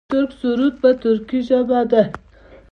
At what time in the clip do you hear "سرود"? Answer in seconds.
0.39-0.73